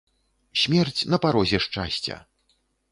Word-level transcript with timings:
Смерць 0.61 1.05
на 1.15 1.21
парозе 1.27 1.57
шчасця! 1.69 2.17